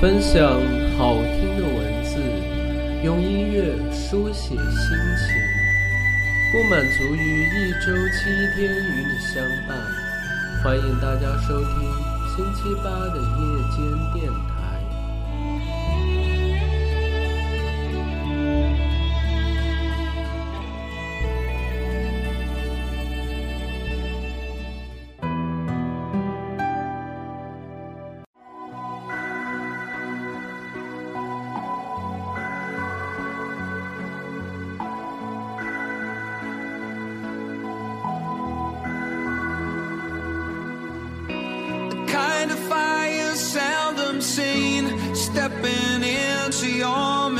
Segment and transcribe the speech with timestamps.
[0.00, 0.42] 分享
[0.96, 2.16] 好听的文字，
[3.04, 5.36] 用音乐书写心情，
[6.50, 8.24] 不满足于一周七
[8.56, 9.76] 天与你相伴。
[10.64, 11.74] 欢迎大家收听
[12.34, 13.44] 星期八的夜
[13.76, 13.78] 间
[14.14, 14.49] 电台。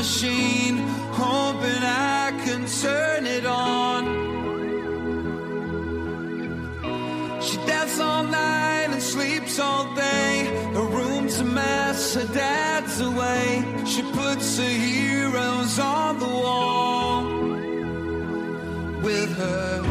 [0.01, 0.77] Machine,
[1.13, 4.01] hoping I can turn it on.
[7.39, 10.33] She dances all night and sleeps all day.
[10.73, 13.63] Her room's a mess, her dad's away.
[13.85, 17.23] She puts her heroes on the wall
[19.03, 19.90] with her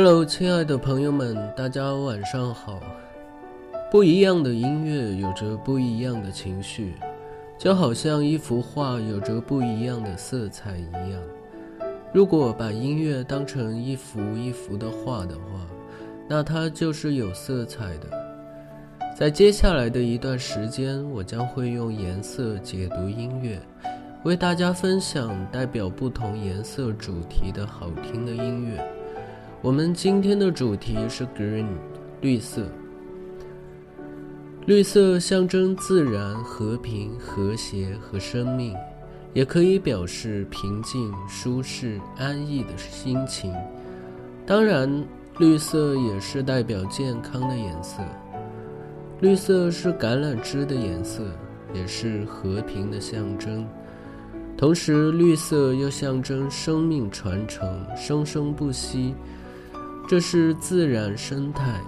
[0.00, 2.80] Hello，亲爱的朋友们，大家晚上好。
[3.90, 6.94] 不一样的音乐有着不一样的情绪，
[7.58, 11.20] 就好像一幅画有着不一样的色彩一样。
[12.12, 15.66] 如果把音乐当成一幅一幅的画的话，
[16.28, 18.06] 那它就是有色彩的。
[19.18, 23.60] 在接下来的一段时间，我将会用颜色解读音乐，
[24.22, 28.80] 为大家分享代表不同颜色主题的好听的音乐。
[29.60, 31.66] 我们今天的主题是 green，
[32.20, 32.62] 绿色。
[34.66, 38.72] 绿色象征自然、和平、和谐和生命，
[39.34, 43.52] 也可以表示平静、舒适、安逸的心情。
[44.46, 44.88] 当然，
[45.38, 48.00] 绿色也是代表健康的颜色。
[49.20, 51.24] 绿色是橄榄枝的颜色，
[51.74, 53.66] 也是和平的象征。
[54.56, 59.16] 同时，绿色又象征生命传承，生生不息。
[60.08, 61.78] 这是自然生态。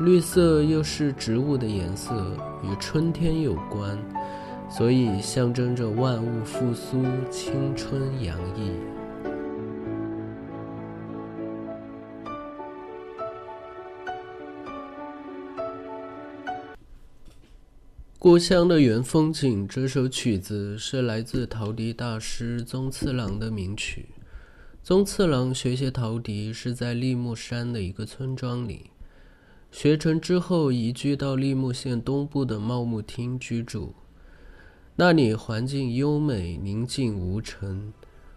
[0.00, 3.98] 绿色又是植物的颜色，与春天有关，
[4.68, 8.70] 所以象征着万物复苏、青春洋溢。
[18.18, 24.13] 故乡的原风景这首曲子是来自陶笛大师宗次郎的名曲。
[24.84, 28.90] 宗次郎学习陶笛是在立木山的一个村庄里。
[29.72, 33.94] 学成之后，移居到利木县东部的茂木町居住。
[34.96, 37.94] 那里环境优美、宁静无尘。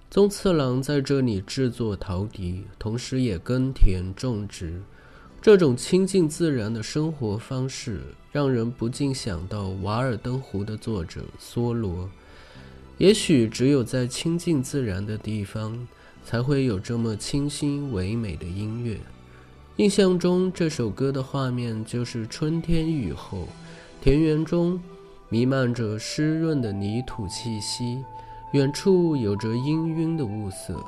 [0.10, 4.82] 宗次郎在这里制作陶笛，同时也耕田种植。
[5.42, 8.00] 这种亲近自然的生活方式，
[8.32, 12.10] 让人不禁想到《瓦尔登湖》的作者梭罗。
[12.98, 15.86] 也许只有在亲近自然的地方，
[16.30, 19.00] 才会有这么清新唯美的音乐。
[19.78, 23.48] 印象中，这首歌的画面就是春天雨后，
[24.02, 24.78] 田园中
[25.30, 28.04] 弥漫着湿润的泥土气息，
[28.52, 30.84] 远处有着氤氲的雾色，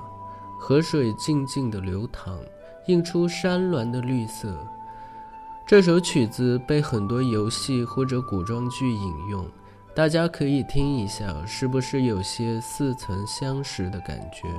[0.59, 2.38] 河水静静的流淌，
[2.88, 4.53] 映出山峦的绿色。
[5.65, 9.47] 这首曲子被很多游戏或者古装剧引用，
[9.95, 14.50] 大家可以听一下，是不是有些似曾相识的感觉？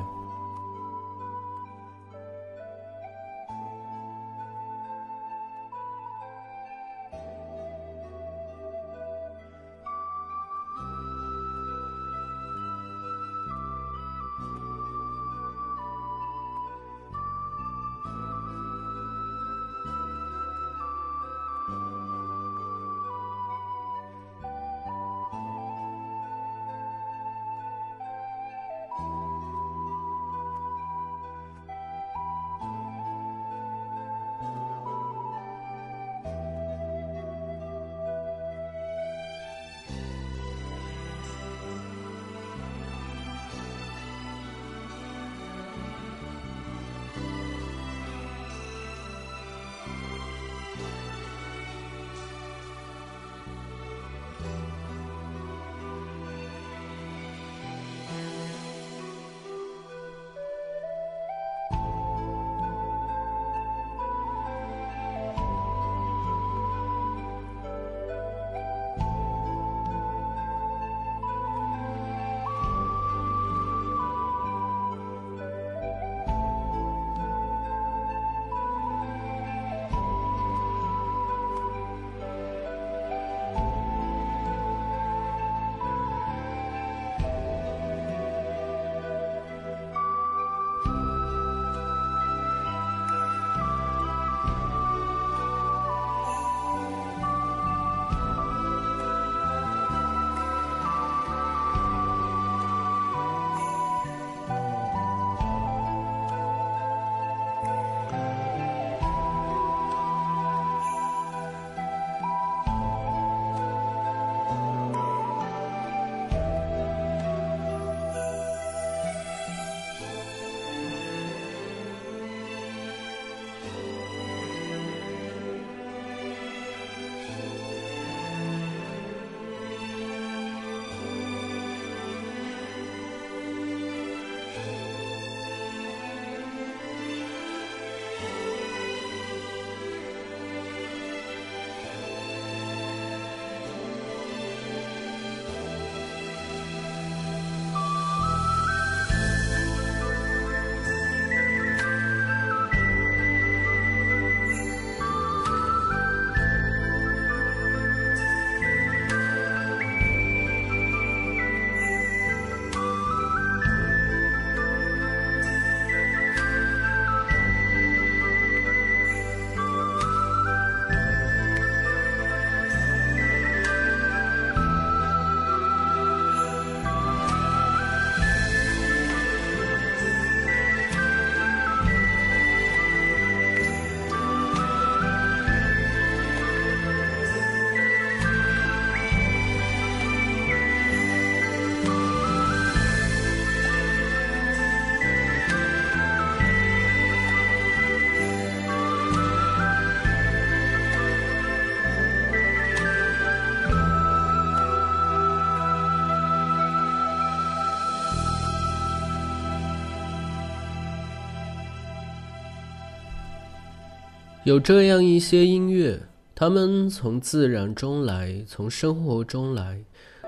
[214.45, 216.01] 有这样一些音乐，
[216.35, 219.79] 它们从自然中来，从生活中来，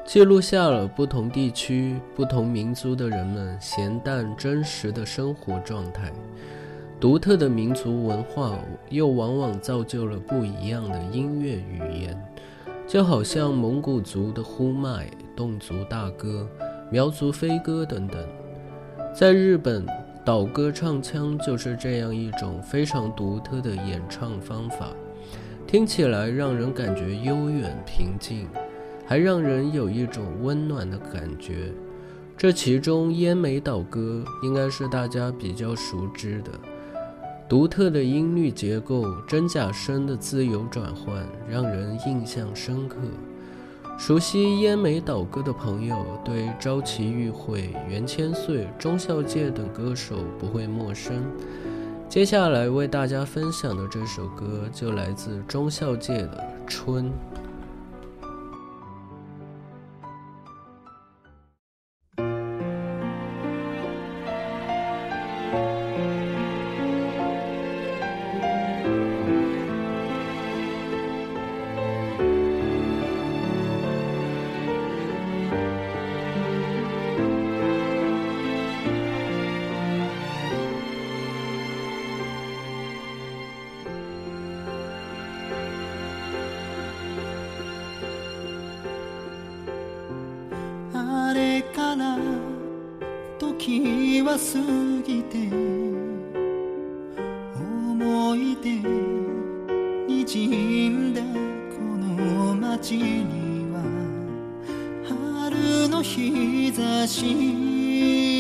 [0.05, 6.13] 记录下了不同地区、不同民族的人们咸淡真实的生活状态。
[7.01, 8.59] 独特的民族文化
[8.91, 12.23] 又往往造就了不一样的音乐语言，
[12.87, 16.47] 就好像蒙古族的呼麦、侗族大歌、
[16.91, 18.23] 苗族飞歌等等。
[19.15, 19.87] 在日本。
[20.25, 24.91] 倒歌唱腔就是这样一种非常独特的演唱方法，
[25.67, 28.47] 听起来让人感觉悠远平静，
[29.05, 31.73] 还让人有一种温暖的感觉。
[32.37, 36.53] 这其中烟梅岛歌应该是大家比较熟知的，
[37.49, 42.97] 独特的音律结构、真假声的自由转换，让人印象深刻。
[43.99, 51.23] 熟悉烟梅岛歌的朋友，对朝崎玉惠、袁千岁、中孝介等歌手不会陌生。
[52.09, 57.05] 接下来为大家分享的这首歌，就来自中孝介的《春》。
[91.15, 92.17] あれから
[93.39, 94.39] 時は過
[95.07, 95.37] ぎて
[97.55, 98.71] 思い出
[100.09, 101.27] にじんだこ
[101.99, 103.83] の街には
[105.07, 108.32] 春の日差し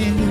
[0.00, 0.29] 会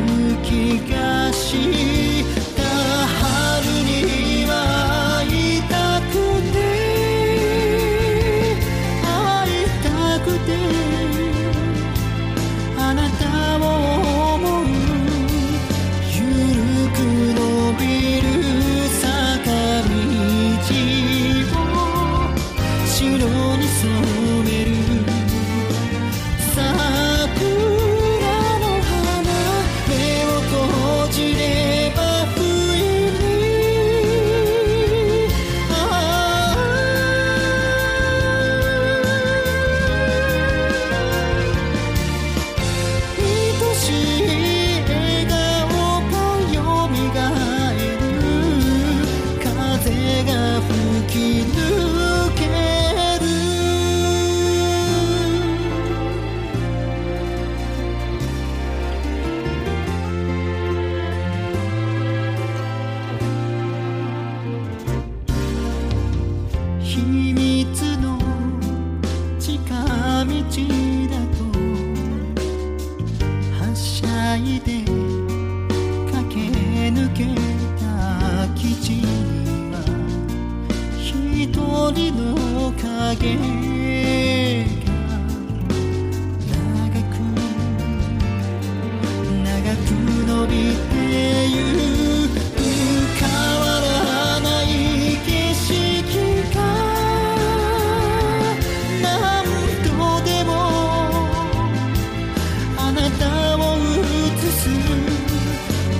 [50.00, 51.99] 風が吹き抜け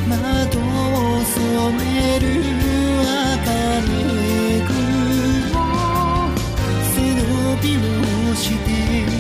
[0.08, 1.38] 窓を染
[1.78, 2.26] める
[3.04, 3.48] 赤
[3.82, 3.92] に
[4.68, 4.72] 雲
[6.94, 7.22] 背伸
[7.62, 9.19] びをして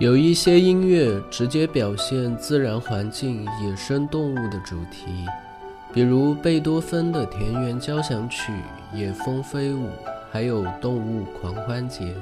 [0.00, 5.26] 有一些音乐直接表现自然环境、野生动物的主题，
[5.92, 8.50] 比如贝多芬的《田园交响曲》
[8.98, 9.88] 《野蜂飞舞》，
[10.32, 12.04] 还有《动物狂欢节》。《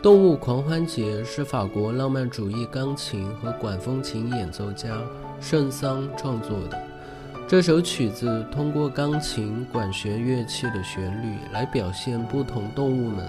[0.00, 4.96] 动物狂欢节》是法国浪漫主义钢琴和管风琴演奏家
[5.40, 6.80] 圣桑创作的。
[7.48, 13.28] 这首曲子通过钢琴、管弦乐器的旋律来表现不同动物们。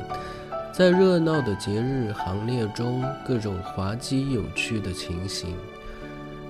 [0.71, 5.53] 在热闹的节日行列中，各种滑稽有趣的情形。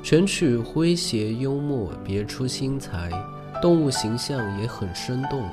[0.04, 3.10] 全曲诙谐幽默，别出心裁，
[3.62, 5.44] 动物形象也很生动，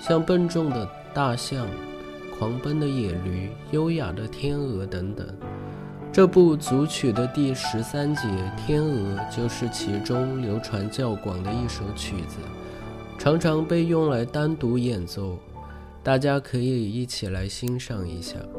[0.00, 1.64] 像笨重的大象、
[2.36, 5.26] 狂奔的野驴、优雅的天鹅等等。
[6.12, 8.22] 这部组曲的第十三节
[8.66, 12.38] 《天鹅》就是其中流传较广的一首曲子，
[13.16, 15.38] 常常被用来单独演奏。
[16.02, 18.36] 大家可以一起来欣赏一下。《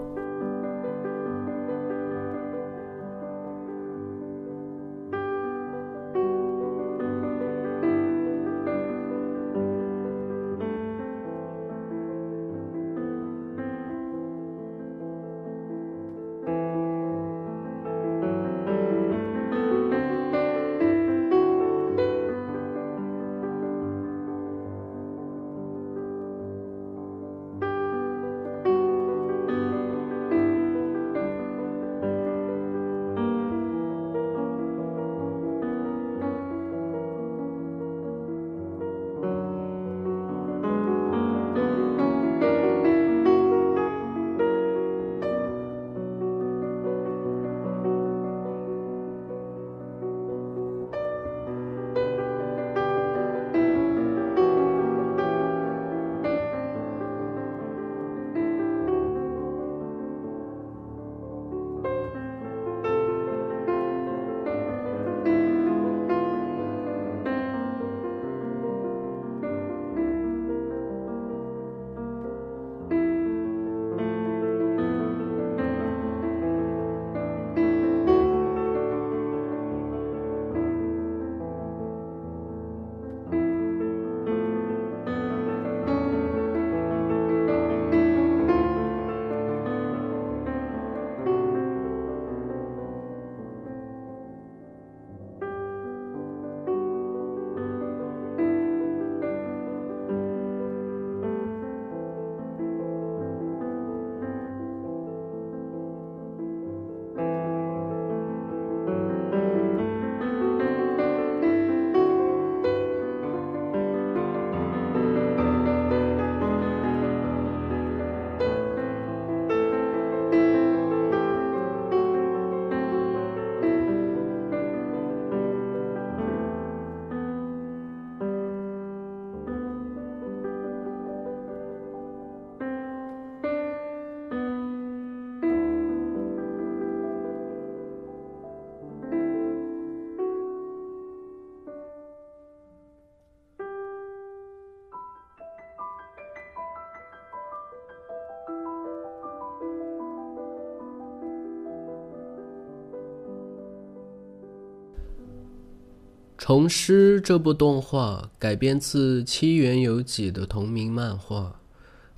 [156.50, 161.62] 虫师》这部动画改编自七原由纪的同名漫画，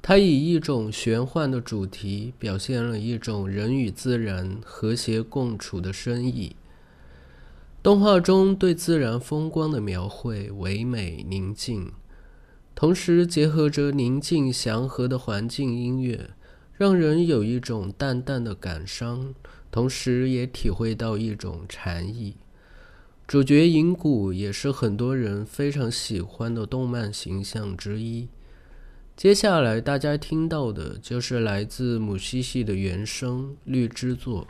[0.02, 6.56] 它以一种玄幻的主题，表现了一种人与自然和谐共处的深意。
[7.84, 11.92] 动画中对自然风光的描绘唯美宁静，
[12.74, 16.30] 同时结合着宁静祥和的环境音乐，
[16.78, 19.36] 让人有一种淡淡的感伤，
[19.70, 22.38] 同时也体会到一种禅意。
[23.28, 28.28] 主角银谷也是很多人非常喜欢的动漫形象之一。
[29.16, 34.48] 接下来大家听到的就是来自母西系的原声《绿之作》。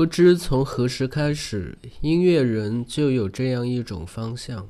[0.00, 4.66] 不知从何时开始，音乐人就有这样一种方向：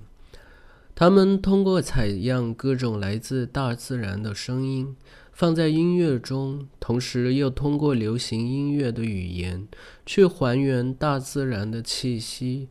[0.92, 4.96] 他们通过采样各种来自大自然的声音，
[5.32, 9.68] 放在音乐中，同时又通过流行音乐的语言
[10.04, 12.66] 去还原大自然的气息，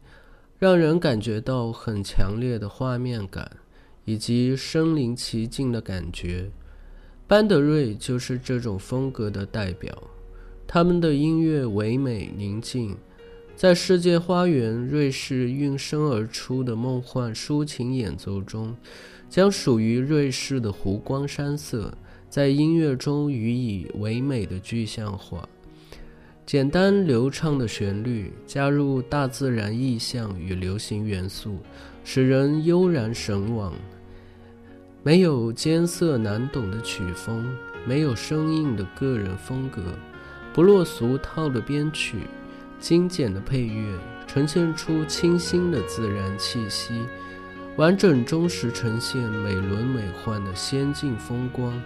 [0.57, 3.49] 让人感觉到很强烈的画面感
[4.03, 6.51] 以及身临其境的感觉。
[7.25, 9.97] 班德瑞就是这种风格的代表。
[10.71, 12.95] 他们的音乐唯美宁静，
[13.55, 18.75] 在世界花园瑞士运声而出的梦幻抒情演奏中，
[19.27, 21.91] 将属于瑞士的湖光山色
[22.29, 25.49] 在音乐中予以唯美的具象化。
[26.45, 31.57] 简单流畅的旋律加入大自然意象与流行元素，
[32.03, 33.73] 使人悠然神往。
[35.01, 39.81] 没有艰涩难懂的曲风，没有生硬的个人风格。
[40.59, 42.17] 不落俗套的编曲，
[42.81, 47.05] 精简的配乐，呈现出清新的自然气息，
[47.77, 51.81] 完整忠实呈现美轮美奂的仙境风光。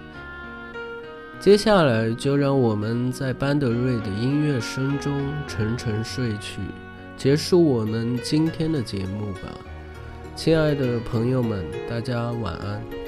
[1.39, 6.59] 接下来，就让我们在班德瑞的音乐声中沉沉睡去，
[7.15, 9.41] 结束我们今天的节目吧。
[10.35, 13.02] 亲爱的朋友们，大家晚安。